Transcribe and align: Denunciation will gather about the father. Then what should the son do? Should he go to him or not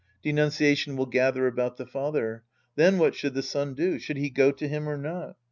Denunciation 0.23 0.97
will 0.97 1.05
gather 1.05 1.45
about 1.45 1.77
the 1.77 1.85
father. 1.85 2.41
Then 2.75 2.97
what 2.97 3.13
should 3.13 3.35
the 3.35 3.43
son 3.43 3.75
do? 3.75 3.99
Should 3.99 4.17
he 4.17 4.31
go 4.31 4.49
to 4.51 4.67
him 4.67 4.89
or 4.89 4.97
not 4.97 5.35